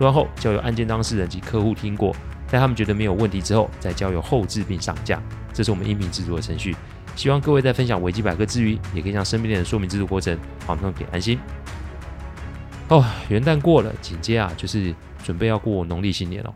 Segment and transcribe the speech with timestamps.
[0.00, 2.16] 录完后交由案件当事人及客户听过，
[2.48, 5.22] 在他们觉得没有问题之后，再交由后制并上架。
[5.52, 6.74] 这是我们音频制作的程序。
[7.14, 10.34] 希望各位在分享维基百科之余，也可以向身边的人说明制作过程，
[10.66, 11.38] 好让他们可以安心。
[12.88, 16.54] 哦，元旦过了，紧接啊就是准备要过农历新年了。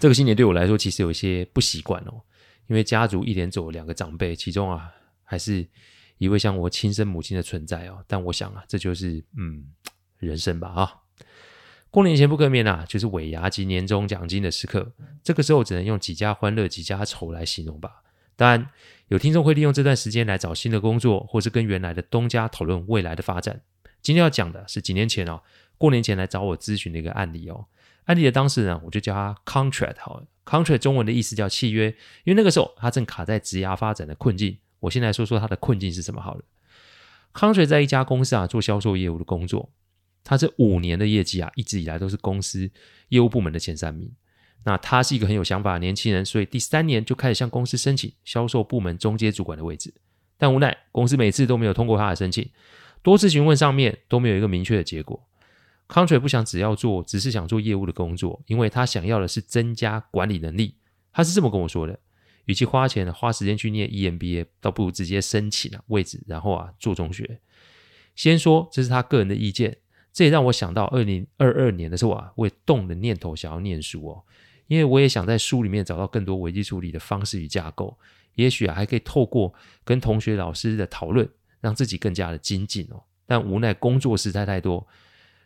[0.00, 2.20] 这个新年对我来说其实有一些不习惯哦，
[2.66, 4.90] 因为家族一连走了两个长辈，其中啊
[5.22, 5.64] 还是
[6.18, 8.02] 一位像我亲生母亲的存在哦。
[8.08, 9.66] 但我想啊，这就是嗯
[10.18, 10.92] 人生吧啊。
[11.96, 14.92] 过年前不可免啊，就是尾牙及年终奖金的时刻。
[15.24, 18.02] 这个时候只能用几家欢乐几家愁来形容吧。
[18.36, 18.68] 当然，
[19.08, 23.62] 有听众会利用这段时间来找新的工作，或是跟原来的东家讨论未来的发展。
[24.02, 25.40] 今天要讲的是几年前哦，
[25.78, 27.64] 过年前来找我咨询的一个案例哦。
[28.04, 31.88] 案例的当事人我就叫他 Contract 好了，Contract 中文的意思叫契约，
[32.24, 34.58] 因为那个时候他正卡在职涯发展的困境。
[34.80, 36.42] 我先来说说他的困境是什么好了。
[37.32, 39.70] Contract 在一家公司啊做销售业务的工作。
[40.28, 42.68] 他这五年的业绩啊，一直以来都是公司
[43.10, 44.10] 业务部门的前三名。
[44.64, 49.94] 那他是一个很有想法的年轻人，所以第三年就开始向公司申请销售部门中阶主管的位置。
[50.36, 52.50] 但无奈公司每次都没有通过他的申请，
[53.02, 55.24] 多次询问上面都没有一个明确的结果。
[55.86, 60.74] Country 不想只要做，只是想做业务的工作，因为他想要的是增加管理能力。
[61.12, 61.96] 他是这么跟我说的：
[62.46, 67.40] 与其花钱花时间去念 EMBA，倒不如直接申请啊位置，然后啊做中学。
[68.16, 69.78] 先说这是他个人的意见。
[70.16, 74.22] 这也让我想到二零二二年的时候啊，我也动了念头想要念书哦，
[74.66, 77.94] 因为我也想在书里面找到更多危机处理的方式与架构，
[78.36, 79.52] 也许啊还可以透过
[79.84, 81.28] 跟同学老师的讨论，
[81.60, 83.02] 让自己更加的精进哦。
[83.26, 84.86] 但无奈工作实在太多，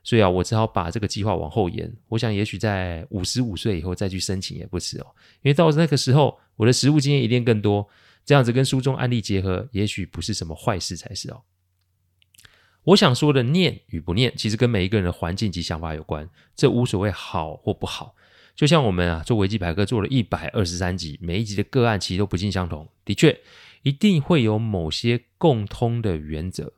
[0.04, 1.92] 所以啊，我只好把这个计划往后延。
[2.06, 5.06] 我想也许在五十五岁以后再去申请也不迟哦，
[5.42, 7.84] 因为到那个时候我的实务经验一定更多，
[8.24, 11.42] 这样子跟书中案例结合，也许不是什么坏事才是哦。
[12.84, 18.14] 我想说的念与不念，其实跟每一个人的环境及想法有关，这无所谓好或不好。
[18.56, 22.88] 就像我们啊做维基百科做了一百二十三集，每一集的个案其实都不尽相同。
[23.04, 23.38] 的确，
[23.82, 26.72] 一定会有某些共通的原则，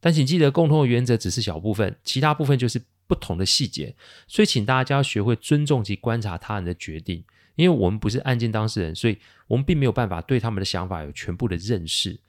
[0.00, 3.94] 但请记得，共通的原则只是小部分，其他部分就是不同的细节。
[4.28, 7.24] 所以，请大家要学会尊重及观察他人的决定，
[7.56, 9.18] 因为我们不是案件当事人，所以
[9.48, 12.20] 我们并没有办法对他们的想法有全部的认识。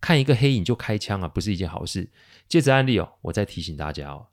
[0.00, 2.08] 看一个黑影就开枪啊，不是一件好事。
[2.48, 4.28] 借此案例哦，我再提醒大家哦。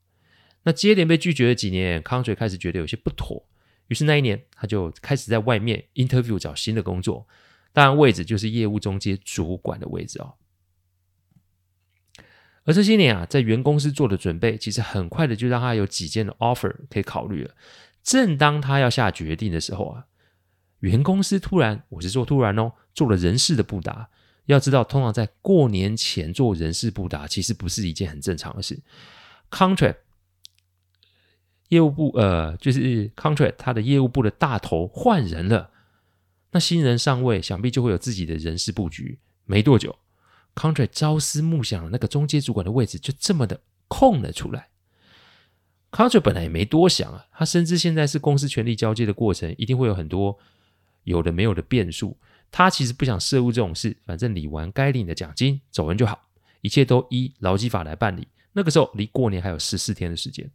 [0.63, 3.45] 那接连被拒绝了几年康水开始觉得有些不妥，
[3.87, 7.27] 于是那一年他就开始在外面 interview 找新的工作，
[7.73, 10.35] 当然位置就是业务中阶主管的位置哦。
[12.63, 17.53] 而这些年啊，在原公司做的准备，其实很快的就让他有几件的 offer 可以考虑了。
[18.01, 20.05] 正当他要下决定的时候啊，
[20.79, 24.09] 原公司突然，我是说突然哦，做了人事的布达。
[24.45, 28.79] 要知道，通常在过年前做人事布达，其实不是一件很正常的事。
[29.50, 29.97] Contract
[31.69, 35.72] 业务部，呃，就是 Contract 他的业务部的大头换人了，
[36.51, 39.19] 那新人上位，想必就会有自己的人事布局。
[39.45, 39.97] 没多久
[40.53, 44.69] ，Contract 朝思暮想的，那个中介主管的位置就这么的空了出来。
[45.91, 50.38] Contract 本来也没多想啊，他深知现在是公司权力交接的过程，一定会有很多
[51.03, 52.17] 有的没有的变数。
[52.57, 56.29] 他其实不想涉入这种事，反正领完该领的奖金，走人就好，
[56.61, 58.29] 一切都依劳基法来办理。
[58.53, 60.49] 那个时候离过年还有十四天的时间。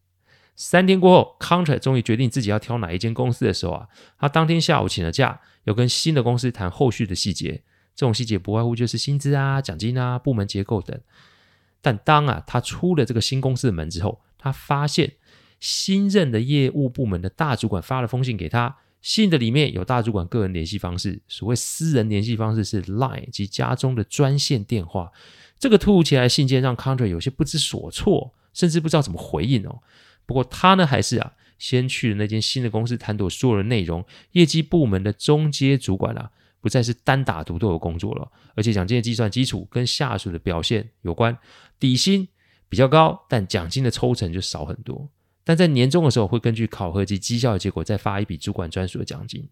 [0.57, 3.87] 三天过后，Contra 终于决定自己要挑哪一间公司的时候啊，
[4.19, 7.63] 他当天下午请了假，要跟新的公司谈后续的细节。
[7.95, 10.99] 这种细节不外乎就是薪资啊、奖金啊、部门结构等。
[11.83, 15.17] 但当啊他出了这个新公司的门之后，他发现
[15.59, 18.79] 新任的业务部门的大主管发了封信给他。
[19.01, 25.11] 信的里面有大主管个人联系方式，所谓私人联系方式是 Line 及家中的专线电话。
[25.59, 29.81] 这个突如其来的信件让 Conter 有些不知所措，甚至不知道怎么回应哦。
[30.27, 34.05] 不过他呢，还是啊，先去了那间新的公司谈妥所有的内容。
[34.33, 36.31] 业绩部门的中阶主管啊，
[36.61, 41.37] 不再是单打独斗的工作了，而且奖金的计算基础跟下属的表现有关，
[41.79, 42.29] 底薪
[42.69, 45.11] 比较高，但奖金的抽成就少很多。
[45.51, 49.49] 但在年终的时候，会根据考核及绩效的结果，再发一笔主管专属的奖金。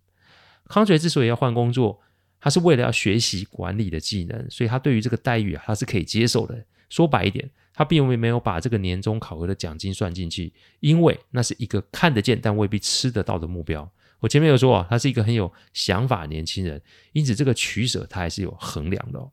[0.69, 2.01] Contract 之所以要换工作，
[2.39, 6.65] 他是为了要学习管理的技能，所以他对于这个待遇啊，他是可以接受的。
[6.89, 13.91] 说白一点，他并没有把这个年终考核的奖金算进去，因为那是一个看得见但未必吃得到的目标。
[14.21, 16.81] 我前面有说啊，他是一个很有想法的年轻人，
[17.13, 19.29] 因此这个取舍他还是有衡量的。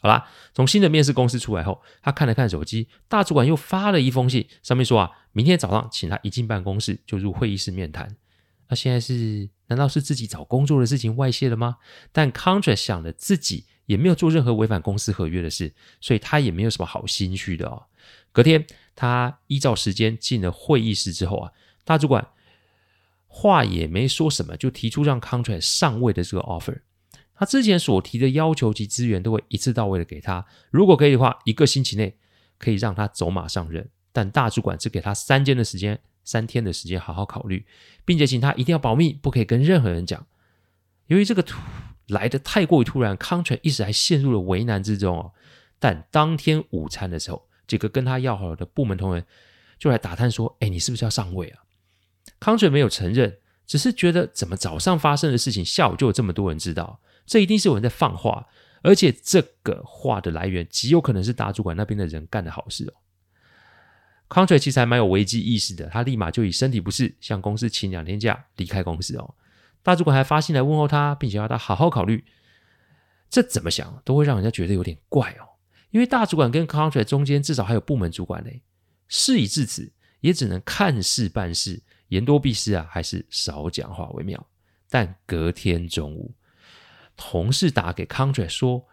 [0.00, 8.16] 好啦，从新的面试公司出来后，他看了看手机，大主管又发了一封信，上面说啊，明天早上请他一进办公室就入会议室面谈。
[8.68, 11.78] 那现在是难道是自己找工作的事情外泄了吗？
[12.12, 17.86] 但 Contra 想了自己也没有做任何违反公司合约的事，所以他也没有什么好心虚的哦。
[18.30, 21.52] 隔天，他依照时间进了会议室之后啊，
[21.84, 22.28] 大主管
[23.26, 26.82] 话也没说什么，就提出让 Contra 上位的这个 offer。
[27.38, 32.16] 他之前所提的要求及资源都会一次到位的给他，如果可以的话，一个星期内
[32.58, 33.88] 可以让他走马上任。
[34.10, 37.64] 但大主管只给他三天的时间，三天的时间好好考虑，
[38.04, 40.26] 并且请他一定要保密，不可以跟任何人讲。
[41.06, 41.60] 由于这个突
[42.08, 45.32] 来的太过于突然，Contract 一时还陷入了为难之中哦。
[45.78, 49.24] 但当天午餐的时候，这个跟他要好的部门同仁
[49.78, 51.62] 就来打探说：“哎，你是不是要上位啊
[52.40, 57.00] ？”Contract 没有承认，只是觉得怎么早上发生的事情，下午就有这么多人知道。
[57.28, 58.44] 这一定是有人在放话，
[58.82, 62.94] 而且这个话的来源极有可能是大主管那边的人干的好事哦。
[64.30, 69.34] Contra 其实还蛮有危机意识的，他立马就以身体不适向公司请两天假离开公司哦。
[69.82, 72.24] 大主管还发信来问候他，并且要他好好考虑。
[73.30, 75.44] 这怎么想都会让人家觉得有点怪哦，
[75.90, 78.50] 因为大主管跟 Contra 中间至少还有部门主管呢。
[79.06, 79.90] 事已至此，
[80.20, 84.46] 也只能看事办事，言多必失啊，还是少讲话为妙。
[84.90, 86.34] 但隔天中午，
[87.18, 88.86] 同事打给 Contry 说，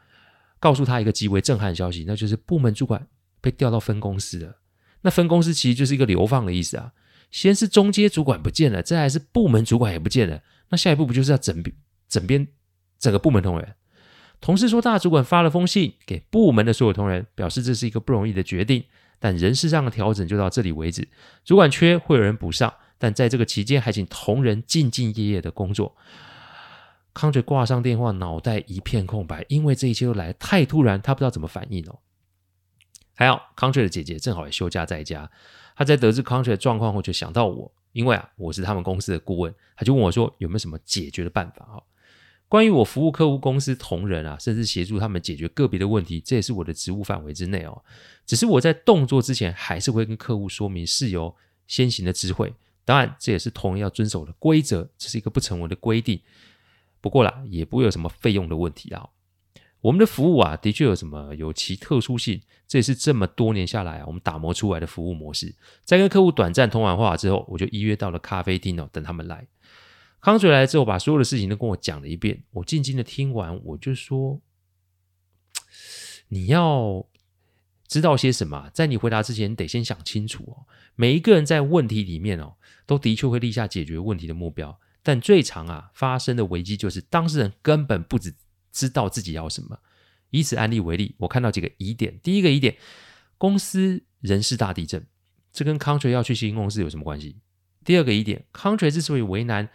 [0.60, 3.08] 告诉他一个极为震撼的消息，那就是部门主管
[3.40, 4.58] 被调到分公司了。
[5.02, 6.92] 那分公司其实就是一个流放的意思啊。
[7.32, 10.42] 先是中阶主管不见了，再来是部门主管也不见了。
[10.70, 11.76] 那下一步不就是要整编
[12.10, 12.48] 整编
[12.98, 13.76] 整个部门同仁？
[14.42, 18.84] 同事说，大主管发了封信给部门的所有同仁，表示这是一个不容易的决定，
[19.20, 21.08] 但人事上的调整就到这里为止。
[21.44, 25.96] 主管缺会有人补上，但在这个期间还请同仁兢兢业业的工作。
[27.16, 31.98] Contract 挂上电话，脑袋一片空白，因为这一切都来得太突然，他不知道怎么反应哦。
[33.16, 35.32] 还好，Contract 的姐姐正好也休假在家，
[35.78, 41.82] 她在得知 Contract 的状况后，就想到我，因为啊，我是他们公司的顾问，她就问我说有没有什么解决的办法哈。
[42.50, 47.82] 关于我服务客户公司同仁啊，甚至协助他们解决个别的问题，这也是我的职务范围之内哦。
[48.26, 51.34] 只是我在动作之前，还是会跟客户说明事由
[51.66, 52.54] 先行的知会，
[52.84, 56.20] 当然这也是同仁要遵守的规则，这是一个不成文的规定。
[57.06, 59.10] 不过啦，也不会有什么费用的问题啊。
[59.82, 65.54] 我们的服务啊，的确有什么有其特殊性，这也是这么多年下来啊，我们打磨出来的服务模式。
[65.84, 69.46] 在跟客户短暂通完话之后，我就预约到了咖啡厅哦，等他们来。
[70.20, 72.42] 康水来之后，把所有的事情都跟我讲了一遍。
[72.50, 74.42] 我静静的听完，我就说
[76.30, 77.06] ：“你要
[77.88, 78.72] 知道些什么？
[78.74, 80.66] 在你回答之前，得先想清楚哦。
[80.96, 82.56] 每一个人在问题里面哦，
[82.88, 88.34] 都的确会立下解决问题的目标。”但最常啊发生的危机就是当事人根本不只
[88.72, 89.78] 知道自己要什么。
[90.32, 92.20] 以此案例为例，我看到几个疑点。
[92.24, 92.76] 第一个疑点，
[93.38, 95.06] 公司人事大地震，
[95.54, 97.38] 这跟 Country 要去新公司有什么关系？
[97.84, 99.70] 第二个疑点，Country 之所以为难，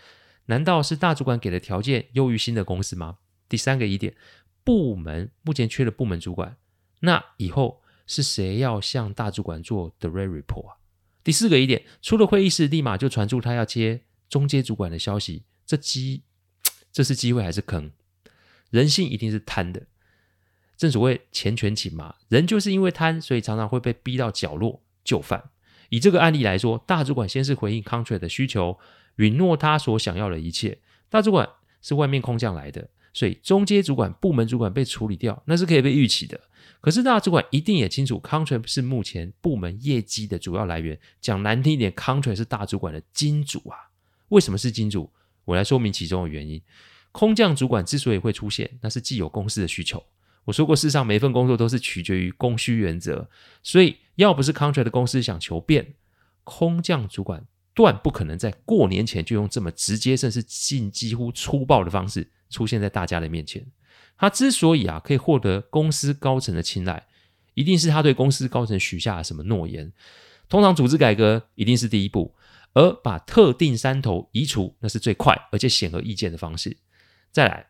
[0.46, 3.18] 难道是大主管给的条件优于新的公司吗？
[3.48, 4.16] 第三个疑点，
[4.64, 6.56] 部门目前缺了部门主管，
[6.98, 10.76] 那以后是谁要向大主管做 direct report 啊？
[11.22, 14.02] 第四个疑点，出了会议室立马就传出他要接。
[14.30, 16.22] 中介主管的消息，这机
[16.90, 17.90] 这是机会还是坑？
[18.70, 19.82] 人性一定是贪的，
[20.76, 25.50] 正所谓钱权情嘛，人就是因为贪，所以常常会被逼到角落就范。
[25.88, 28.78] 以这个案例来说，大主管先是回应 Contract 的需求，
[29.16, 30.78] 允诺他所想要的一切。
[31.08, 31.48] 大主管
[31.82, 36.40] 是外面空降来的，所以中阶主管、部门主管被处理掉，那是可以被预期的。
[36.80, 40.96] 可是大主管一定也清楚，Contract 是目前部门业绩的主要来源。
[41.20, 43.89] 讲难听一点，Contract 是大主管的金主啊。
[44.30, 45.12] 为什么是金主？
[45.44, 46.60] 我来说明其中的原因。
[47.12, 50.02] 空降主管之所以会出现，那是既有公司的需求。
[50.44, 53.28] 我说过，世上每一份工作都是取决于供需原则，
[53.62, 55.94] 所以要不是 Contract 的公司想求变，
[56.44, 57.44] 空降主管
[57.74, 63.66] 断不可能在过年前就用这么直接，甚至近几乎粗暴的方式出现在大家的面前。
[64.16, 67.06] 他之所以啊可以获得公司高层的青睐，
[67.54, 69.92] 一定是他对公司高层许下了什么诺言。
[70.48, 72.34] 通常组织改革一定是第一步。
[72.72, 76.76] 而把特定山头移除，那是最快而且显而易见的方式。
[77.32, 77.68] 再来，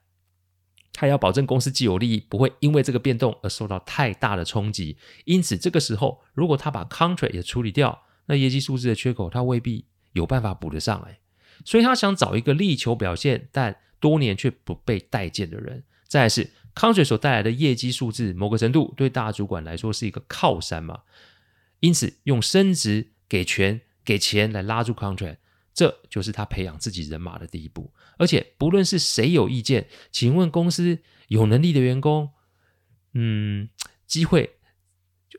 [0.92, 4.98] 他要保证公司既有利益不会因为这个变动而受到太大的冲击。
[5.24, 11.18] 因此，这个时候如果他把 Country 也处理掉，那业绩数字的缺口他未必有办法补得上哎。
[11.64, 15.84] 所以他想找一个力求表现但多年却不被待见的人。
[16.08, 21.02] 再来是，Country 所带来的业绩数字，某个程度对大主管来说是一个靠山嘛。
[21.80, 25.36] 因此，用升职、给权、给钱来拉住 contract，
[25.72, 27.92] 这就是他培养自己人马的第一步。
[28.18, 32.30] 而且，不论是谁有意见，请问公司有能力的员工，
[33.14, 33.68] 嗯，
[34.06, 34.56] 机会，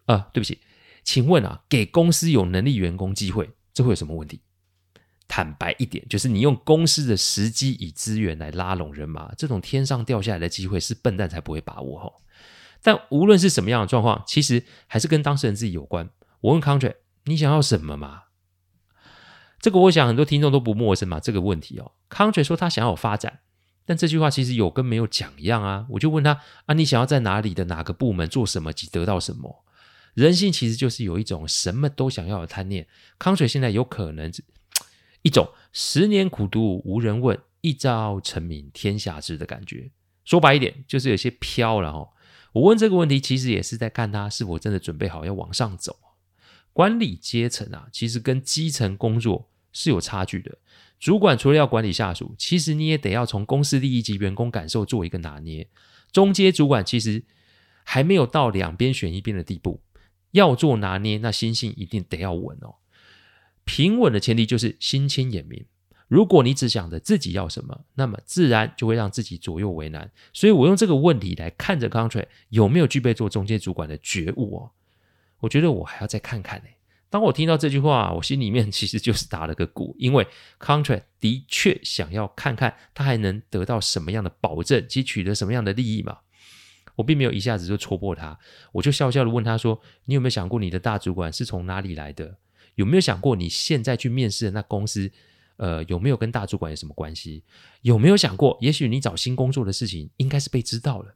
[0.06, 0.60] 啊，对不起，
[1.04, 4.42] 请问啊，给公司有能力员工机会，这会有什么问题？
[5.28, 12.12] 坦白一点，就是你用公司的时机与资源来拉拢人马，这种天上掉下来的机会是笨蛋才不会把握哈。
[12.82, 16.10] 但无论是什么样的状况，其实还是跟当事人自己有关。
[16.42, 18.24] 我问 contract，你想要什么嘛？
[19.62, 21.20] 这个我想很多听众都不陌生嘛。
[21.20, 23.40] 这个问题哦，contract 说他想要发展，
[23.86, 25.86] 但这句话其实有跟没有讲一样啊。
[25.92, 29.64] 我就问他啊，你想要在哪里的哪个部门做什么及得到什么？
[30.16, 32.88] 人性其实就是有一种什么都想要的贪念。
[33.18, 34.30] contract 现在有可能。
[35.24, 39.92] 一种十年苦读无人问，一朝成名天下知的感觉。
[40.26, 42.10] 说白一点，就是有些飘了哦。
[42.54, 45.96] 我问这个问题，其实也是在看他是否真的准备好要往上走。
[46.74, 50.58] 管理阶层啊，其实跟基层工作是有差距的。
[51.00, 55.68] 主管除了要管理下属，其实你也得要从公司利益及员工感受做一个拿捏。
[56.12, 57.24] 中阶主管其实
[57.84, 59.82] 还没有到两边选一边的地步，
[60.32, 62.76] 要做拿捏，那心性一定得要稳哦。
[63.64, 65.66] 平稳的前提就是心清眼明。
[66.08, 70.12] 如果你只想着自己要什么，那么自然就会让自己左右为难。
[70.34, 74.72] 所以我用这个问题来看着康特有没有具备做中介主管的觉悟哦。
[75.40, 76.66] 我觉得我还要再看看呢。
[77.12, 80.26] 当我听到这句话，我心里面 其实就是打了个鼓，因为
[80.60, 86.20] contract 的确想要看看他还能得到什么样的保证及取得什么样的利益嘛。
[86.96, 88.40] 我并没有一下子就戳破他，
[88.72, 92.38] 我就笑笑的问他说：“你有没有想过你的大主管是从哪里来的？”
[92.76, 95.12] 有没有想过，你现在去面试的那公司，
[95.58, 97.44] 呃，有没有跟大主管有什么关系？
[97.82, 101.16] 有没有想过，也许你找新工作的事情应该是被知道了？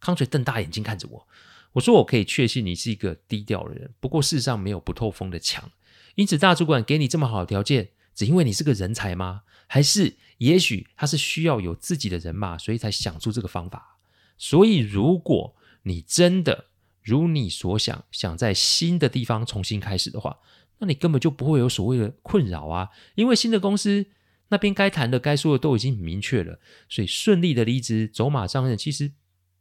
[0.00, 1.28] 康垂瞪大眼睛看着我，
[1.72, 5.70] 我说：“我可以确信你是一个低调的人，不过世上没有不透风的墙。
[6.14, 9.42] 因此，大主管给你这么好的条件，只因为你是个人才吗？
[9.66, 13.98] 还是也许他是需要有自己的人马，所以才想出这个方法？
[14.36, 16.66] 所以，如果你真的……
[17.02, 20.38] 如你所想，想在新的地方重新开始的话，
[20.78, 22.90] 那你根本就不会有所谓的困扰啊！
[23.14, 24.04] 因为新的公司
[24.48, 26.60] 那边该谈的、该说的都已经明确了，
[26.90, 29.12] 所以顺利的离职、走马上任，其实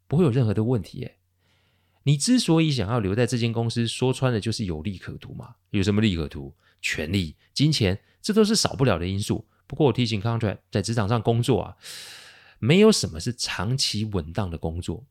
[0.06, 1.02] 不会有任何的问题。
[1.04, 1.19] 诶，
[2.04, 5.56] 你之所以想要留在这间公司，说穿了就是有利可图嘛。
[5.72, 6.56] 有什么利可图？
[6.82, 9.46] 权力、金钱，这都是少不了的因素。
[9.68, 11.76] 不过我提醒 contract，在职场上工作啊，
[12.58, 15.06] 没有什么是长期稳当的工作。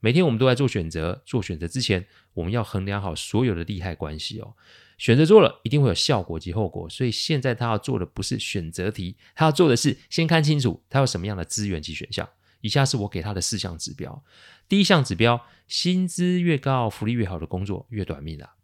[0.00, 4.54] 每天我们都在做选择，做选择之前，我们要衡量好所有的利害关系哦。
[4.96, 6.88] 选择做了，一定会有效果及后果。
[6.88, 12.26] 所以现在他要做的不是选择题，他要做的是先看清楚他有什么样的资源及选项。
[12.60, 14.24] 以下是我给他的四项指标：
[14.68, 18.54] 第一项指标，薪资越高，福利越好的工作越短命啊。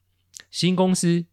[0.51, 1.27] 新公司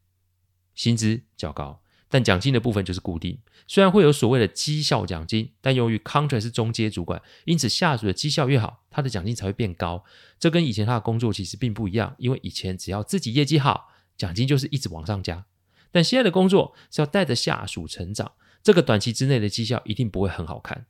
[0.73, 1.81] 薪资较高。
[2.09, 10.03] 但奖金的部分就是固定，虽然会有所谓的绩效奖金，但由于 Contra 是中阶主管，因此下属的绩效越好，他的奖金才会变高。
[10.37, 15.43] 这跟以前他的工作其实并不一样，因为以前只要自己业绩好，奖金就是一直往上加。
[15.91, 20.85] 但现在的工作是要带着下属成长，这个短期之内的绩效一定不会很好看。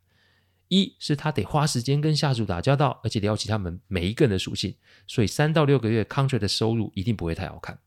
[0.81, 4.75] 一是他得花时间跟下属打交道，而且了解他们每一个人的属性，
[5.07, 7.79] 所以三到六个月 contract 的收入一定不会太好看。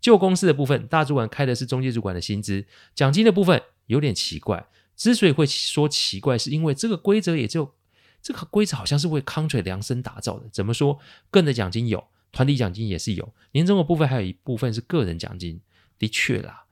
[0.00, 4.68] 旧公司的部分，大主管开的是中介主管的薪资，奖金的部分有点奇怪。
[4.96, 7.74] 之所以会说奇怪，是因为这个规则也就
[8.20, 10.48] 这个规则好像是为 contract 量身打造的。
[10.52, 10.98] 怎么说？
[11.30, 15.60] 个人的奖金有，团体奖金也是有，年终的部分还有一部分是个人奖金。
[15.98, 16.64] 的确啦，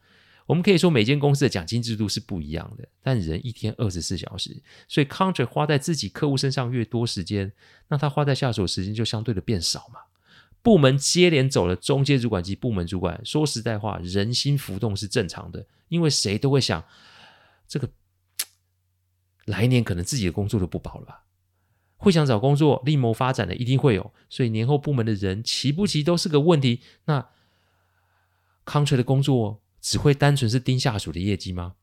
[0.47, 7.53] 我们可以说每间公司的奖金制度是不一样的，但人一天二十四小时，所以 Country 花在自己客户身上越多时间，
[7.89, 10.01] 那他花在下属时间就相对的变少嘛。
[10.63, 16.85] 部门接连走了中阶主管及部门主管，说实在话，人心浮动是正常的，因为谁都会想，
[17.69, 17.89] 这个
[19.45, 21.25] 来年可能自己的工作都不保了吧？
[21.99, 26.83] 会想找工作、另谋发展的一定会有，所以年后部门的人齐不齐都是个问题。
[27.07, 27.27] 那
[28.65, 31.77] Country 的工作只会单纯是盯下属的业绩吗？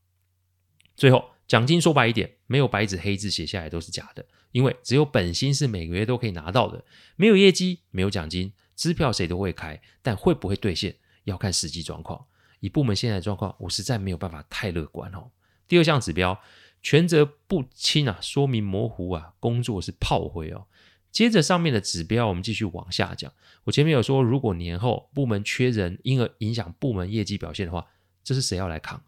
[0.94, 6.84] 最后，奖金说白一点，没有白纸黑字写下来都是假的，因为只有本薪是每个月都可以拿到的，
[7.16, 8.52] 没有业绩，没有奖金。
[8.76, 12.26] 支票谁都会开，但会不会兑现要看实际状况。
[12.60, 15.32] 以部门现在的状况，我实在没有办法太乐观哦。
[15.70, 16.38] 第二项指标，
[16.82, 20.68] 权责不清啊，说明模糊啊，工作是炮灰哦。
[21.14, 23.32] 接着上面的指标，我们继续往下讲。
[23.64, 27.86] 我前面有说，如果年后部门缺人，因而影响部门业绩表现的话，
[28.24, 29.02] 这是谁要来扛？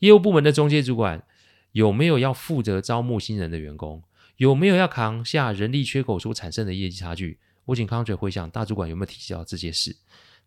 [0.00, 1.24] 业务部门的中介主管
[1.70, 4.02] 有没有要负责招募新人的员工？
[4.36, 7.38] 有没有要扛下人力缺口所产生的业绩差距？
[7.66, 9.96] 我请 Country 回想大主管有没有提到这些事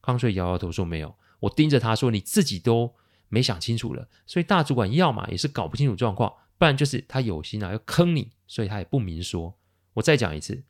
[0.03, 1.15] ？Country 摇摇头说没有。
[1.39, 2.93] 我盯着他说：“你自己都
[3.29, 9.57] 没想清楚了，所以大主管要么也是搞不清楚状况，不然就是他有心啊要坑你，所以他也不明说。”
[9.93, 10.63] 我再讲一次，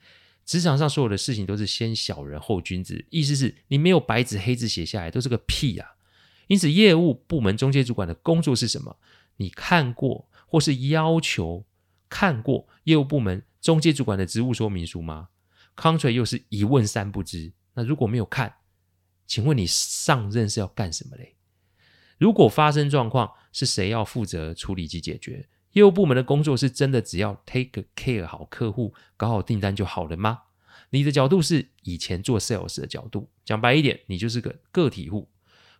[0.47, 5.95] 职场上所有的事情都是先小人后君子，意思是你没有白纸黑字写下来，都是个屁啊！
[6.47, 8.97] 因此，业务部门中介主管的工作是什么？
[9.35, 11.65] 你看过或是要求
[12.07, 15.27] 看过业务部门中介主管的职务说明书吗
[15.75, 17.51] ？Country 又是一问三不知。
[17.73, 18.55] 那如果没有看，
[19.27, 21.35] 请问你上任是要干什么嘞？
[22.17, 25.49] 如果发生状况，是谁要负责处理及解决？
[25.77, 30.39] 业务部门的工作是真的只要 take care 好客户，搞好订单就好了吗？
[30.89, 35.29] 你的角度是以前做 sales 的角度，讲白一点，你就是个个体户。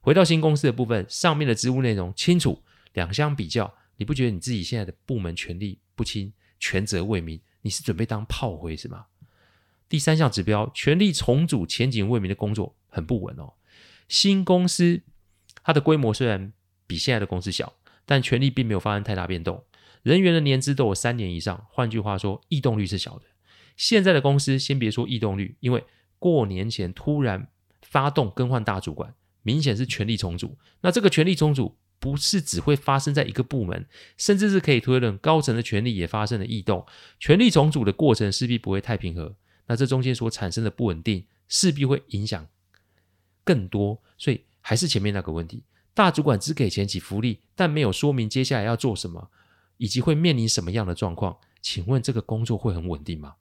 [0.01, 2.62] 回到新公司的部分，上面的职务内容清楚，
[2.94, 7.42] 两相比较，你不觉得你自己现在的部门权力不清、权责未明？
[7.63, 9.08] 你是准备当炮灰是吗？
[9.89, 13.54] 第三项指标，权力重组、前景未明的工作很不稳哦。
[14.08, 15.01] 新公司
[15.63, 16.54] 它的规模虽然
[16.86, 17.74] 比现在的公司小，
[18.06, 19.63] 但权力并没有发生太大变动，
[20.04, 21.66] 人员的年资都有三年以上。
[21.70, 23.25] 换句话说，异动率是小的。
[23.75, 25.84] 现在的公司先别说异动率，因为
[26.20, 27.48] 过年前突然
[27.82, 29.13] 发动更换大主管，
[29.44, 30.58] 明显是权力重组。
[30.82, 33.88] 那这个权力重组不是只会发生在一个部门，
[34.18, 36.86] 甚至是可以推论高层的权力也发生了异动。
[37.20, 39.36] 权力重组的过程势必不会太平和。
[39.68, 42.48] 那这中间所产生的不稳定，势必会影响
[43.44, 45.63] 更多，所以还是前面那个问题：
[45.94, 49.30] 大主管只给钱给福利，但没有说明接下来要做什么，
[49.77, 51.38] 以及会面临什么样的状况。
[51.62, 53.36] 请问这个工作会很稳定吗？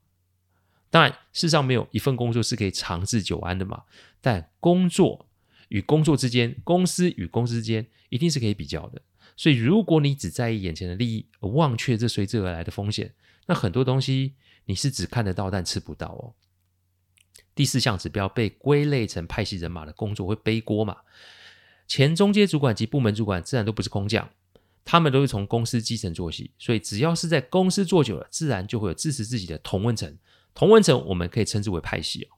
[0.90, 3.84] 当然，世上没有一份工作是可以长治久安的嘛。
[4.20, 5.26] 但工作
[5.68, 9.02] 与工作之间，公司与公司之间，一定是可以比较的。
[9.36, 13.14] 所以，如果你只在意眼前的利益，而忘却这随之而来的风险，
[13.46, 14.34] 那很多东西。
[14.68, 16.34] 你是只看得到但吃不到哦。
[17.54, 20.96] 第四项指标被归类成派系人马的工作会背锅嘛？
[21.86, 24.28] 前中阶主管及部门主管自然都不是空降，
[24.86, 30.16] 他们都是从公司基层做起，所以只要是在公司做久了，自然就会有支持自己的同温层。
[30.54, 32.28] 同温层我们可以称之为派系哦。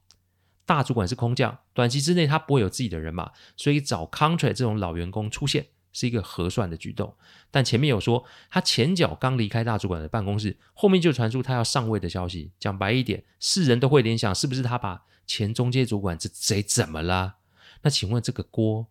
[0.65, 5.67] 大主管是空降，短期之内他不会有自己的人马，所以找 contract 这种老员工出现。
[5.91, 7.15] 是一个合算的举动，
[7.49, 12.51] 但前面有说他前脚刚离开大主管的办公室，后面就传出他要上位的消息。
[12.59, 17.37] 讲白一点，世人都会联想，是不是他把前中阶主管这贼怎么了？
[17.81, 18.85] 那请问这个锅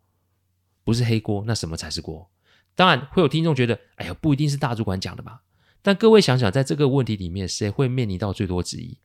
[0.83, 2.29] 不是黑锅，那什么才是锅？
[2.79, 5.43] 当然会有听众觉得，哎呀，不一定是大主管讲的吧？
[5.83, 8.99] 但各位想想，在这个问题里面，谁会面临到最多质疑？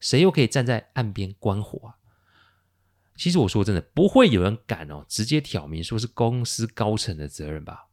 [0.00, 1.94] 谁又可以站在岸边观火啊？
[3.14, 7.86] 其实我说真的，不会有人敢哦，直接挑明说是公司高层的责任吧。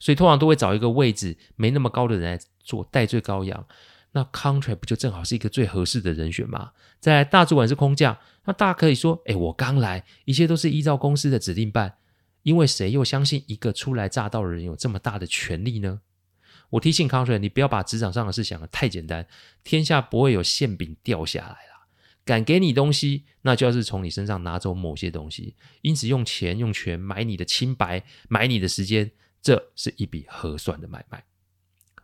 [0.00, 3.64] 所以通常都会找一个位置没那么高的人来做代罪羔羊。
[4.10, 6.72] 那 contract 不就正好是一个最合适的人选吗？
[6.98, 11.98] 再来，大主管是空降，那大家可以说，哎，我刚来，一切都是依照公司的指令办。
[12.42, 16.00] 因为谁又相信一个初来乍到的人有这么大的权力呢？
[16.70, 19.26] 我提醒 contract，你不要把职场上的事想得太简单，
[19.64, 21.86] 天下不会有馅饼掉下来啦。
[22.24, 25.56] 敢给你东西，那就要是从你身上拿走某些东西。
[25.82, 29.10] 因此，用钱用权买你的清白，买你的时间，
[29.42, 31.24] 这是一笔合算的买卖。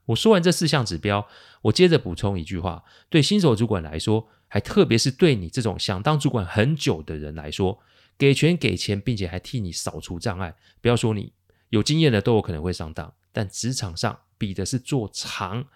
[0.06, 1.28] 我说完这四项指标，
[1.62, 7.78] 我接着补充一句话：对新手主管来说，还特别是对你这种想当主管很久的人来说，
[8.18, 10.54] 给权给钱，并且还替你扫除障碍。
[10.80, 11.32] 不要说你
[11.70, 15.66] 有经验的都有可能会上当，但职场上比的是做长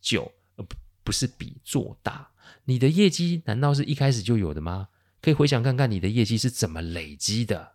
[0.00, 2.30] 久，而不不是比做大。
[2.64, 4.88] 你的业绩难道是一开始就有的吗？
[5.22, 7.72] 可以回想看看你的业绩是怎么累积的。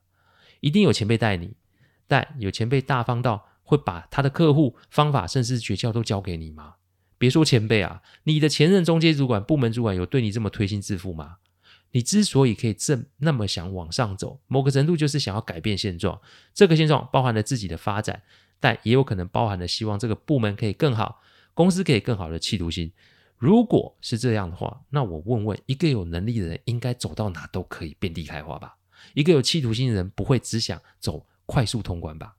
[0.61, 1.55] 一定有前辈带你，
[2.07, 6.75] 但有前辈大方到会把他的客户、方法甚至诀窍都教给你吗？
[7.17, 11.37] 别说前辈啊，你的前任中介主管、部门主管有对你这么推心置腹吗？
[11.95, 16.19] 你之所以可以这那么想往上走，某个程度就是想要改变现状。
[16.53, 18.21] 这个现状包含了自己的发展，
[18.59, 21.21] 但也有可能包含了希望这个部门可以更好，
[21.53, 22.91] 公司可以更好的企图心。
[23.37, 28.75] 如果是这样的话，那我问问，一个有能力的人应该走到哪都可以遍地开花吧？
[29.13, 32.35] 一个有企图心的人不会只想走快速通关吧？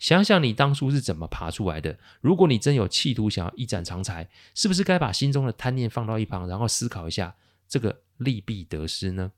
[0.00, 1.96] 想想你当初是怎么爬出来的？
[2.20, 7.36] 如果你真有企图想要一展长才，是不是该把心中的贪念放到一旁，然后思考一下
[7.68, 9.32] 这个利弊得失呢？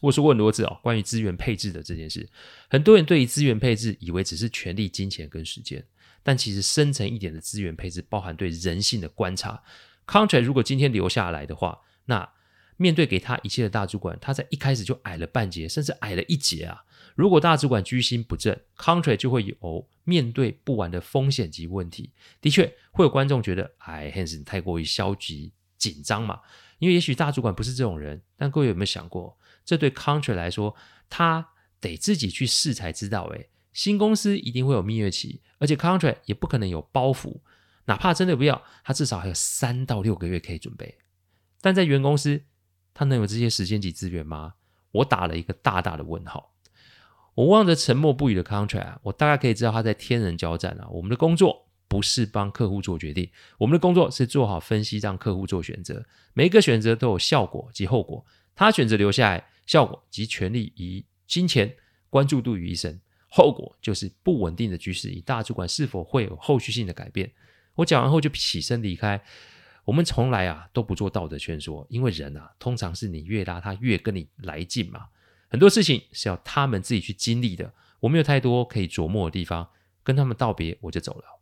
[0.00, 2.28] 我说过很多次哦，关于资源配置的这件事，
[2.68, 5.84] 很多人对于资源配置以为只是权力、金钱跟时间。
[6.22, 9.62] 但其实深层一点的资源配置，包含对人性的观察。
[10.06, 12.28] Contract 如果今天留下来的话，那
[12.76, 16.84] 面对给他一切的大主管，他在一开始就矮了半截，甚至矮了一截啊！
[17.16, 22.12] 如果大主管居心不正，contract 就会有面对不完的风险及问题。
[22.40, 26.40] 的确，会有观众觉得，哎，Hans 你太过于消极紧张嘛？
[26.78, 28.22] 因为也许大主管不是这种人。
[28.36, 30.74] 但各位有没有想过，这对 Contra 来说，
[31.08, 33.30] 他得自己去试才知道。
[33.34, 37.40] 哎，新公司一定会有蜜月期，而且 Contra 也不可能有包袱。
[37.86, 40.98] 哪怕真的不要，他至少还有三到六个月可以准备。
[41.60, 42.42] 但在原公司，
[42.92, 44.54] 他能有这些时间及资源吗？
[44.90, 46.54] 我打了一个大大的问号。
[47.34, 50.88] 我望着沉默不语的 Contra，我大概可以知道他在天人交战啊。
[50.90, 56.06] 我们的工作不是帮客户做决定，我们的工作是做好分析，让客户做选择。
[56.34, 58.24] 每一个选择都有效果及后果。
[58.54, 61.74] 他选择留下来，效果及权力与金钱
[62.10, 67.32] 关注度于一身，后果就是不稳定的局势与大主管是否会有后续性的改变。
[67.76, 69.22] 我讲完后就起身离开。
[69.84, 75.06] 我们从来啊都不做道德劝说，因为人啊通常是你越拉他越跟你来劲嘛。
[75.48, 79.70] 很多事情是要他们自己去经历的，我没有太多可以琢磨的地方，
[80.02, 81.37] 跟他们道别我就走了。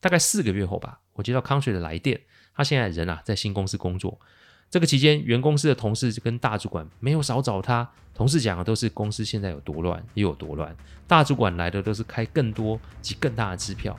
[0.00, 2.20] 大概四个月后吧，我接到康水的来电，
[2.54, 4.20] 他现在人啊在新公司工作。
[4.68, 10.76] 这个期间，原公司的同事跟大主管没有少找他，同事讲的都是公司现在有多乱，又有多乱。
[11.06, 13.96] 大主管来的都是开更多及更大的支票，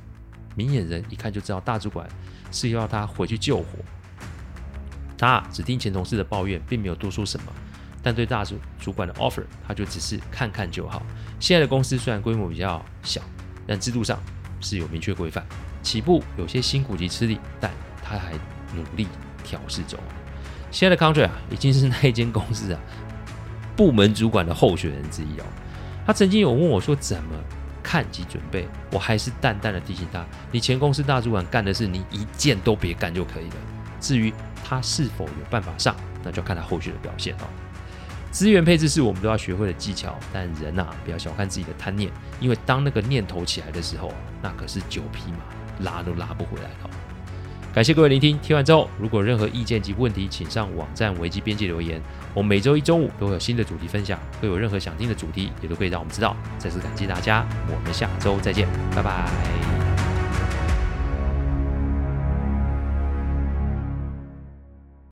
[0.56, 2.08] 明眼人一看就知道大主管
[2.52, 3.66] 是要他回去救火。
[5.18, 7.52] 他只听前同事的抱怨，并没有多说什么。
[8.04, 11.02] 但对大主主管的 offer，他就只是看看就好。
[11.40, 13.22] 现在的公司虽然规模比较小，
[13.66, 14.22] 但制度上
[14.60, 15.46] 是有明确规范。
[15.88, 17.72] 起步有些辛苦及吃力，但
[18.04, 18.34] 他还
[18.76, 19.08] 努力
[19.42, 19.98] 调试中。
[20.70, 22.80] 现在的 contract 啊，已经是那一间公司啊
[23.74, 25.46] 部门主管的候选人之一哦。
[26.06, 27.40] 他曾经有问我说怎么
[27.82, 33.56] 看及准备，我还是淡淡的提醒他：你前公司大主管干的事，你一件都别干就可以了。
[34.02, 34.34] 至于
[34.66, 37.48] 他是否有办法上，那就看他后续的表现哦。
[38.30, 45.40] 资源配置是我们都要学会的技巧，但人呐、啊，不要小看自己的贪念，因为当那个念头起来的时候，那可是九匹马
[45.80, 46.90] 拉都拉不回来了。
[47.74, 52.02] 感谢各位聆听，听完之后，如果任何意见及问题，请上网站维基编辑留言。
[52.34, 56.36] 我们每周一中午都会有新的主题分享，会有任何想听的主题，也都可以让我们知道。
[56.58, 59.77] 再次感谢大家，我们下周再见，拜拜。